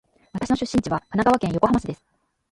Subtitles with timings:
[0.33, 2.03] 私の出身地は神奈川県横浜市です。